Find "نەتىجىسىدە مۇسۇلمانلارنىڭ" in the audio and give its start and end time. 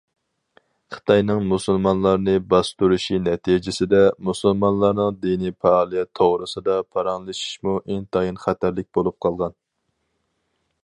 3.27-5.19